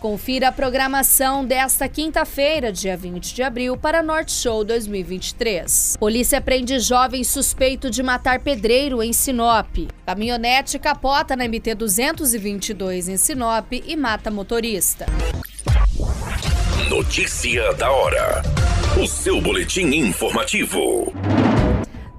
Confira 0.00 0.48
a 0.48 0.52
programação 0.52 1.44
desta 1.44 1.86
quinta-feira, 1.86 2.72
dia 2.72 2.96
20 2.96 3.34
de 3.34 3.42
abril, 3.42 3.76
para 3.76 4.02
Norte 4.02 4.32
Show 4.32 4.64
2023. 4.64 5.98
Polícia 6.00 6.40
prende 6.40 6.78
jovem 6.78 7.22
suspeito 7.22 7.90
de 7.90 8.02
matar 8.02 8.40
pedreiro 8.40 9.02
em 9.02 9.12
Sinop. 9.12 9.76
Caminhonete 10.06 10.78
capota 10.78 11.36
na 11.36 11.44
MT 11.46 11.74
222 11.74 13.10
em 13.10 13.18
Sinop 13.18 13.70
e 13.72 13.94
mata 13.94 14.30
motorista. 14.30 15.04
Notícia 16.88 17.74
da 17.74 17.90
hora. 17.90 18.40
O 18.98 19.06
seu 19.06 19.38
boletim 19.38 19.94
informativo. 19.94 21.12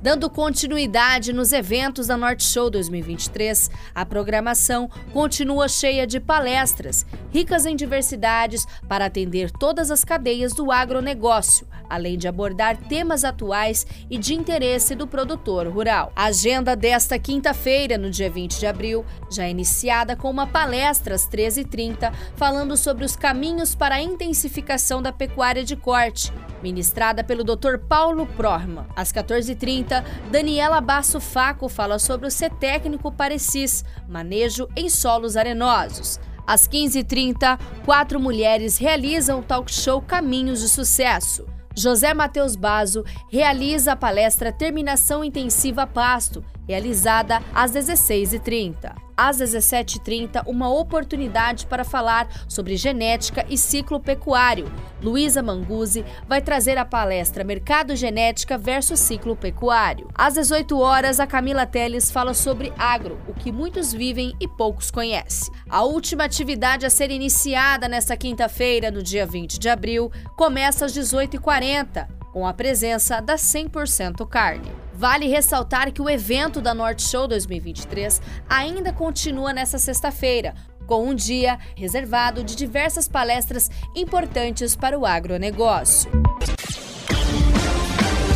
Dando 0.01 0.31
continuidade 0.31 1.31
nos 1.31 1.53
eventos 1.53 2.07
da 2.07 2.17
Norte 2.17 2.43
Show 2.43 2.71
2023, 2.71 3.69
a 3.93 4.03
programação 4.03 4.89
continua 5.13 5.67
cheia 5.67 6.07
de 6.07 6.19
palestras, 6.19 7.05
ricas 7.29 7.67
em 7.67 7.75
diversidades, 7.75 8.65
para 8.89 9.05
atender 9.05 9.51
todas 9.51 9.91
as 9.91 10.03
cadeias 10.03 10.55
do 10.55 10.71
agronegócio, 10.71 11.67
além 11.87 12.17
de 12.17 12.27
abordar 12.27 12.77
temas 12.77 13.23
atuais 13.23 13.85
e 14.09 14.17
de 14.17 14.33
interesse 14.33 14.95
do 14.95 15.05
produtor 15.05 15.67
rural. 15.67 16.11
A 16.15 16.25
agenda 16.25 16.75
desta 16.75 17.19
quinta-feira, 17.19 17.95
no 17.95 18.09
dia 18.09 18.29
20 18.29 18.59
de 18.59 18.65
abril, 18.65 19.05
já 19.29 19.43
é 19.43 19.51
iniciada 19.51 20.15
com 20.15 20.31
uma 20.31 20.47
palestra 20.47 21.13
às 21.13 21.29
13h30, 21.29 22.11
falando 22.35 22.75
sobre 22.75 23.05
os 23.05 23.15
caminhos 23.15 23.75
para 23.75 23.95
a 23.95 24.01
intensificação 24.01 24.99
da 24.99 25.11
pecuária 25.11 25.63
de 25.63 25.75
corte, 25.75 26.33
ministrada 26.63 27.23
pelo 27.23 27.43
Dr. 27.43 27.77
Paulo 27.87 28.25
Prohman. 28.25 28.85
Às 28.95 29.11
14h30, 29.11 29.90
Daniela 30.31 30.79
Basso 30.79 31.19
Faco 31.19 31.67
fala 31.67 31.99
sobre 31.99 32.27
o 32.27 32.31
ser 32.31 32.51
técnico 32.51 33.11
Parecis, 33.11 33.83
manejo 34.07 34.67
em 34.75 34.89
solos 34.89 35.35
arenosos. 35.35 36.19
Às 36.47 36.67
15h30, 36.67 37.59
quatro 37.85 38.19
mulheres 38.19 38.77
realizam 38.77 39.39
o 39.39 39.43
talk 39.43 39.71
show 39.71 40.01
Caminhos 40.01 40.61
de 40.61 40.69
Sucesso. 40.69 41.45
José 41.75 42.13
Matheus 42.13 42.55
Bazo 42.55 43.05
realiza 43.29 43.93
a 43.93 43.95
palestra 43.95 44.51
Terminação 44.51 45.23
Intensiva 45.23 45.87
Pasto, 45.87 46.43
realizada 46.71 47.41
às 47.53 47.71
16h30 47.71 49.11
às 49.21 49.37
17h30, 49.37 50.41
uma 50.47 50.73
oportunidade 50.73 51.67
para 51.67 51.83
falar 51.83 52.27
sobre 52.47 52.75
genética 52.75 53.45
e 53.47 53.55
ciclo 53.55 53.99
pecuário. 53.99 54.71
Luísa 54.99 55.43
Manguzi 55.43 56.03
vai 56.27 56.41
trazer 56.41 56.75
a 56.79 56.85
palestra 56.85 57.43
Mercado 57.43 57.95
Genética 57.95 58.57
versus 58.57 58.99
Ciclo 58.99 59.35
Pecuário. 59.35 60.07
Às 60.15 60.33
18 60.33 60.79
horas, 60.79 61.19
a 61.19 61.27
Camila 61.27 61.67
Teles 61.67 62.09
fala 62.09 62.33
sobre 62.33 62.73
agro, 62.79 63.19
o 63.27 63.33
que 63.33 63.51
muitos 63.51 63.93
vivem 63.93 64.33
e 64.39 64.47
poucos 64.47 64.89
conhecem. 64.89 65.53
A 65.69 65.83
última 65.83 66.23
atividade 66.23 66.87
a 66.87 66.89
ser 66.89 67.11
iniciada 67.11 67.87
nesta 67.87 68.17
quinta-feira, 68.17 68.89
no 68.89 69.03
dia 69.03 69.27
20 69.27 69.59
de 69.59 69.69
abril, 69.69 70.11
começa 70.35 70.85
às 70.85 70.93
18h40, 70.93 72.07
com 72.33 72.47
a 72.47 72.53
presença 72.53 73.21
da 73.21 73.35
100% 73.35 74.27
carne. 74.27 74.80
Vale 74.93 75.27
ressaltar 75.27 75.91
que 75.91 76.01
o 76.01 76.09
evento 76.09 76.61
da 76.61 76.73
Norte 76.73 77.03
Show 77.03 77.27
2023 77.27 78.21
ainda 78.49 78.91
continua 78.91 79.53
nesta 79.53 79.77
sexta-feira, 79.77 80.53
com 80.85 81.07
um 81.07 81.15
dia 81.15 81.57
reservado 81.75 82.43
de 82.43 82.55
diversas 82.55 83.07
palestras 83.07 83.69
importantes 83.95 84.75
para 84.75 84.97
o 84.97 85.05
agronegócio. 85.05 86.11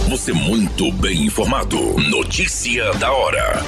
Você 0.09 0.31
muito 0.31 0.91
bem 0.93 1.25
informado. 1.25 1.77
Notícia 2.09 2.93
da 2.93 3.11
hora. 3.11 3.61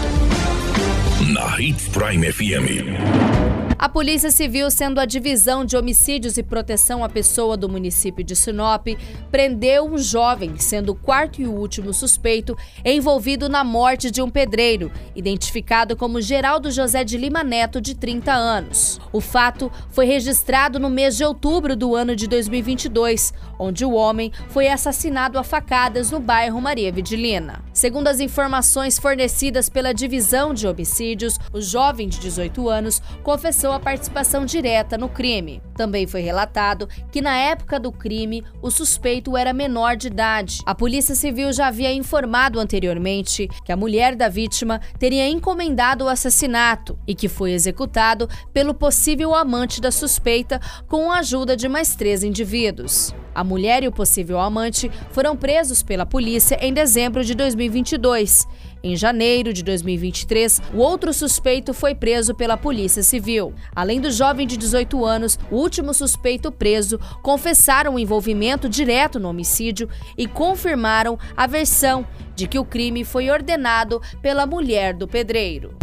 Na 1.34 1.60
Hits 1.60 1.88
Prime 1.90 2.32
FM. 2.32 3.47
A 3.80 3.88
Polícia 3.88 4.32
Civil, 4.32 4.72
sendo 4.72 5.00
a 5.00 5.06
Divisão 5.06 5.64
de 5.64 5.78
Homicídios 5.78 6.36
e 6.36 6.42
Proteção 6.42 7.04
à 7.04 7.10
Pessoa 7.10 7.56
do 7.56 7.70
município 7.70 8.24
de 8.24 8.36
Sinop, 8.36 8.88
prendeu 9.30 9.86
um 9.86 10.00
jovem, 10.00 10.58
sendo 10.58 10.94
o 10.94 10.96
quarto 10.96 11.40
e 11.40 11.46
último 11.46 11.94
suspeito, 11.94 12.58
envolvido 12.84 13.48
na 13.48 13.64
morte 13.64 14.10
de 14.10 14.20
um 14.20 14.32
pedreiro, 14.32 14.92
identificado 15.16 15.96
como 15.96 16.20
Geraldo 16.20 16.72
José 16.72 17.04
de 17.04 17.20
Lima 17.20 17.44
Neto, 17.44 17.80
de 17.80 17.94
30 17.94 18.34
anos. 18.34 19.00
O 19.14 19.22
fato 19.22 19.72
foi 19.92 20.08
registrado 20.08 20.80
no 20.80 20.90
mês 20.90 21.16
de 21.16 21.24
outubro 21.24 21.76
do 21.76 21.96
ano 21.96 22.16
de 22.16 22.28
2022, 22.28 23.32
onde 23.60 23.86
o 23.86 23.94
homem 23.94 24.32
foi 24.50 24.68
assassinado 24.70 25.38
a 25.38 25.44
facadas 25.44 26.10
no 26.10 26.20
bairro 26.20 26.60
Maria 26.60 26.92
Vidilina. 26.92 27.64
Segundo 27.72 28.08
as 28.08 28.20
informações 28.20 28.98
fornecidas 28.98 29.70
pela 29.70 29.94
Divisão 29.94 30.52
de 30.52 30.68
Homicídios, 30.68 31.40
o 31.54 31.62
jovem 31.62 32.10
de 32.10 32.20
18 32.20 32.68
anos 32.70 33.04
confessou 33.22 33.67
a 33.72 33.80
participação 33.80 34.46
direta 34.46 34.98
no 34.98 35.10
crime. 35.10 35.62
Também 35.76 36.08
foi 36.08 36.22
relatado 36.22 36.88
que 37.12 37.22
na 37.22 37.38
época 37.38 37.80
do 37.80 37.92
crime 37.92 38.44
o 38.62 38.72
suspeito 38.72 39.38
era 39.38 39.54
menor 39.54 39.96
de 39.96 40.08
idade. 40.08 40.62
A 40.66 40.74
Polícia 40.74 41.16
Civil 41.16 41.54
já 41.54 41.68
havia 41.68 41.94
informado 41.94 42.60
anteriormente 42.60 43.48
que 43.64 43.72
a 43.72 43.78
mulher 43.78 44.16
da 44.16 44.30
vítima 44.30 44.82
teria 44.98 45.28
encomendado 45.28 46.06
o 46.06 46.10
assassinato 46.10 46.98
e 47.08 47.14
que 47.14 47.28
foi 47.28 47.52
executado 47.52 48.28
pelo 48.54 48.74
possível 48.74 49.36
amante 49.36 49.80
da 49.80 49.92
suspeita 49.92 50.60
com 50.88 51.12
a 51.12 51.20
ajuda 51.20 51.56
de 51.56 51.68
mais 51.68 51.96
três 51.96 52.24
indivíduos. 52.24 53.14
A 53.36 53.44
mulher 53.44 53.84
e 53.84 53.88
o 53.88 53.92
possível 53.92 54.40
amante 54.40 54.90
foram 55.12 55.38
presos 55.38 55.84
pela 55.84 56.08
polícia 56.08 56.58
em 56.60 56.74
dezembro 56.74 57.24
de 57.24 57.36
2022 57.36 58.48
em 58.88 58.96
janeiro 58.96 59.54
de 59.54 59.64
2023, 59.64 60.62
o 60.74 60.78
outro 60.78 61.14
suspeito 61.14 61.74
foi 61.74 61.94
preso 61.94 62.34
pela 62.34 62.58
Polícia 62.58 63.04
Civil. 63.04 63.54
Além 63.76 64.00
do 64.00 64.12
jovem 64.12 64.48
de 64.48 64.58
18 64.58 65.06
anos, 65.06 65.38
o 65.52 65.58
último 65.58 65.94
suspeito 65.94 66.52
preso 66.52 67.00
confessaram 67.22 67.96
o 67.96 68.00
envolvimento 68.00 68.70
direto 68.70 69.20
no 69.20 69.30
homicídio 69.30 69.90
e 70.18 70.28
confirmaram 70.28 71.20
a 71.36 71.48
versão 71.48 72.08
de 72.36 72.48
que 72.48 72.60
o 72.60 72.66
crime 72.66 73.04
foi 73.04 73.30
ordenado 73.30 74.02
pela 74.22 74.46
mulher 74.46 74.94
do 74.94 75.08
pedreiro. 75.08 75.76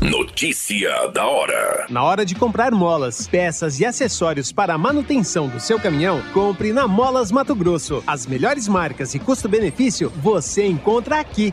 Notícia 0.00 1.08
da 1.08 1.26
hora. 1.26 1.86
Na 1.90 2.04
hora 2.04 2.24
de 2.24 2.36
comprar 2.36 2.70
molas, 2.70 3.26
peças 3.26 3.80
e 3.80 3.84
acessórios 3.84 4.52
para 4.52 4.74
a 4.74 4.78
manutenção 4.78 5.48
do 5.48 5.58
seu 5.58 5.78
caminhão, 5.80 6.22
compre 6.32 6.72
na 6.72 6.86
Molas 6.86 7.32
Mato 7.32 7.52
Grosso. 7.52 8.02
As 8.06 8.24
melhores 8.24 8.68
marcas 8.68 9.14
e 9.14 9.18
custo-benefício 9.18 10.12
você 10.22 10.64
encontra 10.64 11.18
aqui. 11.18 11.52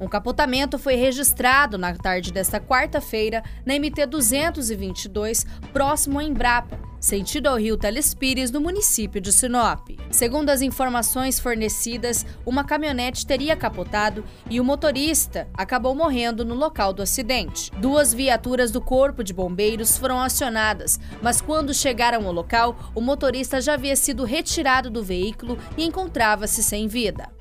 Um 0.00 0.06
capotamento 0.06 0.78
foi 0.78 0.94
registrado 0.94 1.76
na 1.76 1.94
tarde 1.94 2.32
desta 2.32 2.60
quarta-feira 2.60 3.42
na 3.66 3.74
MT 3.74 4.06
222, 4.06 5.44
próximo 5.72 6.20
a 6.20 6.24
Embrapa, 6.24 6.78
sentido 7.00 7.48
ao 7.48 7.56
rio 7.56 7.76
Telespires, 7.76 8.50
no 8.50 8.60
município 8.60 9.20
de 9.20 9.32
Sinop. 9.32 9.88
Segundo 10.10 10.50
as 10.50 10.62
informações 10.62 11.40
fornecidas, 11.40 12.24
uma 12.46 12.64
caminhonete 12.64 13.26
teria 13.26 13.56
capotado 13.56 14.24
e 14.48 14.60
o 14.60 14.64
motorista 14.64 15.48
acabou 15.54 15.94
morrendo 15.94 16.44
no 16.44 16.54
local 16.54 16.92
do 16.92 17.02
acidente. 17.02 17.70
Duas 17.78 18.14
viaturas 18.14 18.70
do 18.70 18.80
Corpo 18.80 19.24
de 19.24 19.34
Bombeiros 19.34 19.98
foram 19.98 20.20
acionadas, 20.20 20.98
mas 21.20 21.40
quando 21.40 21.74
chegaram 21.74 22.26
ao 22.26 22.32
local, 22.32 22.92
o 22.94 23.00
motorista 23.00 23.60
já 23.60 23.74
havia 23.74 23.96
sido 23.96 24.24
retirado 24.24 24.90
do 24.90 25.02
veículo 25.02 25.58
e 25.76 25.84
encontrava-se 25.84 26.62
sem 26.62 26.86
vida. 26.86 27.37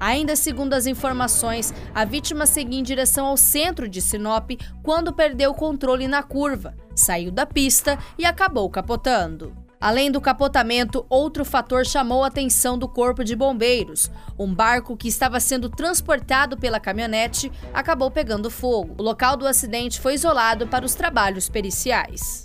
Ainda 0.00 0.34
segundo 0.34 0.72
as 0.72 0.86
informações, 0.86 1.74
a 1.94 2.06
vítima 2.06 2.46
seguia 2.46 2.80
em 2.80 2.82
direção 2.82 3.26
ao 3.26 3.36
centro 3.36 3.86
de 3.86 4.00
Sinop 4.00 4.52
quando 4.82 5.12
perdeu 5.12 5.50
o 5.50 5.54
controle 5.54 6.08
na 6.08 6.22
curva, 6.22 6.74
saiu 6.96 7.30
da 7.30 7.44
pista 7.44 7.98
e 8.18 8.24
acabou 8.24 8.70
capotando. 8.70 9.54
Além 9.80 10.10
do 10.10 10.20
capotamento, 10.20 11.06
outro 11.08 11.42
fator 11.42 11.86
chamou 11.86 12.22
a 12.22 12.26
atenção 12.26 12.78
do 12.78 12.86
Corpo 12.86 13.24
de 13.24 13.34
Bombeiros. 13.34 14.10
Um 14.38 14.54
barco 14.54 14.94
que 14.94 15.08
estava 15.08 15.40
sendo 15.40 15.70
transportado 15.70 16.58
pela 16.58 16.78
caminhonete 16.78 17.50
acabou 17.72 18.10
pegando 18.10 18.50
fogo. 18.50 18.94
O 18.98 19.02
local 19.02 19.38
do 19.38 19.46
acidente 19.46 19.98
foi 19.98 20.14
isolado 20.14 20.66
para 20.66 20.84
os 20.84 20.94
trabalhos 20.94 21.48
periciais. 21.48 22.44